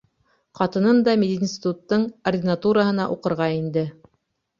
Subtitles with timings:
[0.59, 3.85] Ҡатыным да мединституттың ординатураһына уҡырға инде.